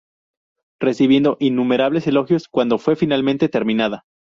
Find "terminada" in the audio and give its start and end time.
3.49-4.03